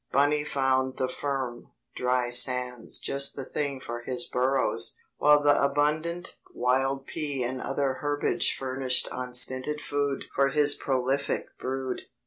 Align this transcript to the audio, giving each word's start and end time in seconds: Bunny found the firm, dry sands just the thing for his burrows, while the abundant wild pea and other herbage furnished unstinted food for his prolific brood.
Bunny 0.11 0.43
found 0.43 0.97
the 0.97 1.07
firm, 1.07 1.73
dry 1.95 2.31
sands 2.31 2.97
just 2.97 3.35
the 3.35 3.45
thing 3.45 3.79
for 3.79 3.99
his 4.01 4.25
burrows, 4.25 4.97
while 5.17 5.43
the 5.43 5.61
abundant 5.63 6.37
wild 6.55 7.05
pea 7.05 7.43
and 7.43 7.61
other 7.61 7.99
herbage 8.01 8.57
furnished 8.57 9.07
unstinted 9.11 9.79
food 9.79 10.23
for 10.33 10.49
his 10.49 10.73
prolific 10.73 11.55
brood. 11.59 12.07